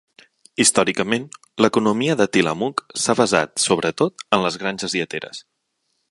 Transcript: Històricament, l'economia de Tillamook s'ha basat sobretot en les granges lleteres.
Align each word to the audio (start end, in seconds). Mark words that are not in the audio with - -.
Històricament, 0.63 1.25
l'economia 1.65 2.15
de 2.21 2.27
Tillamook 2.37 2.83
s'ha 3.03 3.15
basat 3.21 3.53
sobretot 3.65 4.25
en 4.39 4.45
les 4.47 4.57
granges 4.63 4.97
lleteres. 5.01 5.43